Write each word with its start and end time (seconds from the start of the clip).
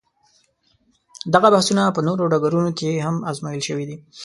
دغه 1.33 1.47
بحثونه 1.53 1.83
په 1.95 2.01
نورو 2.07 2.29
ډګرونو 2.31 2.71
کې 2.79 2.89
هم 3.05 3.15
ازمویل 3.29 3.61
شوي 3.67 3.85
دي. 3.89 3.97